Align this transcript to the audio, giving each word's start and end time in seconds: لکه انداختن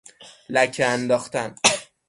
لکه 0.49 0.85
انداختن 0.85 1.55